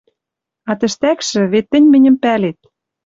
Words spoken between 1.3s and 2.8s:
вет тӹнь мӹньӹм пӓлет